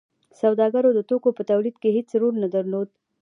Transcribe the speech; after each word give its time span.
سوداګرو 0.41 0.89
د 0.95 0.99
توکو 1.09 1.29
په 1.37 1.43
تولید 1.51 1.75
کې 1.81 1.89
هیڅ 1.97 2.09
رول 2.21 2.35
نه 2.43 2.47
درلود. 2.55 2.89